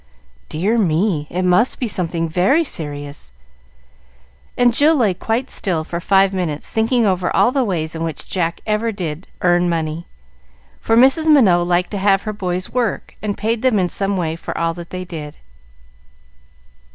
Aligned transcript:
"Dear 0.49 0.79
me; 0.79 1.27
it 1.29 1.43
must 1.43 1.77
be 1.77 1.87
something 1.87 2.27
very 2.27 2.63
serious." 2.63 3.31
And 4.57 4.73
Jill 4.73 4.95
lay 4.95 5.13
quite 5.13 5.51
still 5.51 5.83
for 5.83 5.99
five 5.99 6.33
minutes, 6.33 6.73
thinking 6.73 7.05
over 7.05 7.29
all 7.35 7.51
the 7.51 7.63
ways 7.63 7.93
in 7.93 8.01
which 8.03 8.27
Jack 8.27 8.61
ever 8.65 8.91
did 8.91 9.27
earn 9.43 9.69
money, 9.69 10.07
for 10.79 10.97
Mrs. 10.97 11.27
Minot 11.27 11.67
liked 11.67 11.91
to 11.91 11.99
have 11.99 12.23
her 12.23 12.33
boys 12.33 12.67
work, 12.71 13.15
and 13.21 13.37
paid 13.37 13.61
them 13.61 13.77
in 13.77 13.89
some 13.89 14.17
way 14.17 14.35
for 14.35 14.57
all 14.57 14.73
they 14.73 15.05
did. 15.05 15.37